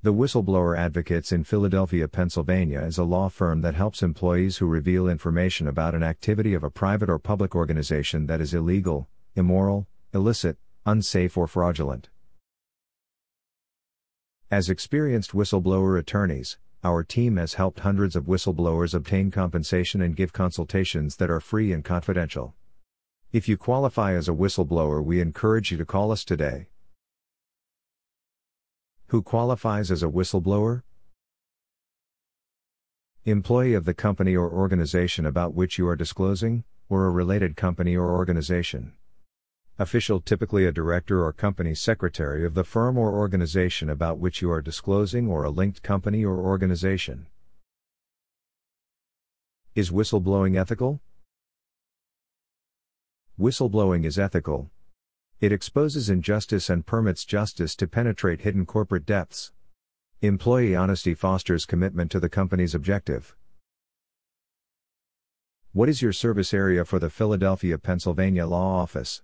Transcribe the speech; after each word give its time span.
The 0.00 0.14
Whistleblower 0.14 0.78
Advocates 0.78 1.32
in 1.32 1.42
Philadelphia, 1.42 2.06
Pennsylvania 2.06 2.82
is 2.82 2.98
a 2.98 3.02
law 3.02 3.28
firm 3.28 3.62
that 3.62 3.74
helps 3.74 4.00
employees 4.00 4.58
who 4.58 4.66
reveal 4.66 5.08
information 5.08 5.66
about 5.66 5.92
an 5.92 6.04
activity 6.04 6.54
of 6.54 6.62
a 6.62 6.70
private 6.70 7.10
or 7.10 7.18
public 7.18 7.56
organization 7.56 8.26
that 8.26 8.40
is 8.40 8.54
illegal, 8.54 9.08
immoral, 9.34 9.88
illicit, 10.14 10.56
unsafe, 10.86 11.36
or 11.36 11.48
fraudulent. 11.48 12.10
As 14.52 14.70
experienced 14.70 15.32
whistleblower 15.32 15.98
attorneys, 15.98 16.58
our 16.84 17.02
team 17.02 17.36
has 17.36 17.54
helped 17.54 17.80
hundreds 17.80 18.14
of 18.14 18.26
whistleblowers 18.26 18.94
obtain 18.94 19.32
compensation 19.32 20.00
and 20.00 20.14
give 20.14 20.32
consultations 20.32 21.16
that 21.16 21.28
are 21.28 21.40
free 21.40 21.72
and 21.72 21.84
confidential. 21.84 22.54
If 23.32 23.48
you 23.48 23.56
qualify 23.56 24.12
as 24.12 24.28
a 24.28 24.32
whistleblower, 24.32 25.04
we 25.04 25.20
encourage 25.20 25.72
you 25.72 25.76
to 25.76 25.84
call 25.84 26.12
us 26.12 26.24
today. 26.24 26.68
Who 29.08 29.22
qualifies 29.22 29.90
as 29.90 30.02
a 30.02 30.06
whistleblower? 30.06 30.82
Employee 33.24 33.72
of 33.72 33.86
the 33.86 33.94
company 33.94 34.36
or 34.36 34.52
organization 34.52 35.24
about 35.24 35.54
which 35.54 35.78
you 35.78 35.88
are 35.88 35.96
disclosing, 35.96 36.64
or 36.90 37.06
a 37.06 37.10
related 37.10 37.56
company 37.56 37.96
or 37.96 38.10
organization. 38.10 38.92
Official 39.78 40.20
typically 40.20 40.66
a 40.66 40.72
director 40.72 41.24
or 41.24 41.32
company 41.32 41.74
secretary 41.74 42.44
of 42.44 42.52
the 42.52 42.64
firm 42.64 42.98
or 42.98 43.14
organization 43.14 43.88
about 43.88 44.18
which 44.18 44.42
you 44.42 44.50
are 44.50 44.60
disclosing 44.60 45.26
or 45.26 45.42
a 45.42 45.50
linked 45.50 45.82
company 45.82 46.22
or 46.22 46.40
organization. 46.40 47.28
Is 49.74 49.90
whistleblowing 49.90 50.60
ethical? 50.60 51.00
Whistleblowing 53.40 54.04
is 54.04 54.18
ethical, 54.18 54.70
it 55.40 55.52
exposes 55.52 56.10
injustice 56.10 56.68
and 56.68 56.84
permits 56.84 57.24
justice 57.24 57.76
to 57.76 57.86
penetrate 57.86 58.40
hidden 58.40 58.66
corporate 58.66 59.06
depths. 59.06 59.52
Employee 60.20 60.74
honesty 60.74 61.14
fosters 61.14 61.64
commitment 61.64 62.10
to 62.10 62.18
the 62.18 62.28
company's 62.28 62.74
objective. 62.74 63.36
What 65.72 65.88
is 65.88 66.02
your 66.02 66.12
service 66.12 66.52
area 66.52 66.84
for 66.84 66.98
the 66.98 67.08
Philadelphia, 67.08 67.78
Pennsylvania 67.78 68.46
Law 68.46 68.80
Office? 68.82 69.22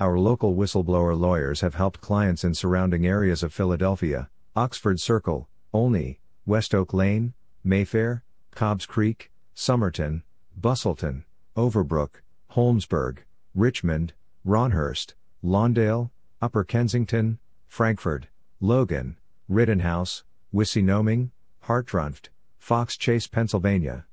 Our 0.00 0.18
local 0.18 0.56
whistleblower 0.56 1.16
lawyers 1.16 1.60
have 1.60 1.74
helped 1.74 2.00
clients 2.00 2.42
in 2.42 2.54
surrounding 2.54 3.06
areas 3.06 3.44
of 3.44 3.52
Philadelphia, 3.52 4.30
Oxford 4.56 4.98
Circle, 4.98 5.48
Olney, 5.72 6.18
West 6.44 6.74
Oak 6.74 6.92
Lane, 6.92 7.34
Mayfair, 7.62 8.24
Cobbs 8.50 8.86
Creek, 8.86 9.30
Somerton, 9.54 10.24
Bustleton, 10.56 11.24
Overbrook, 11.56 12.22
Holmesburg, 12.52 13.18
Richmond, 13.54 14.12
Rhawnhurst, 14.46 15.14
Lawndale, 15.42 16.10
Upper 16.40 16.62
Kensington, 16.62 17.38
Frankford, 17.66 18.28
Logan, 18.60 19.16
Rittenhouse, 19.48 20.22
Wissinoming, 20.54 21.30
Hartranft, 21.64 22.28
Fox 22.58 22.96
Chase, 22.96 23.26
Pennsylvania. 23.26 24.06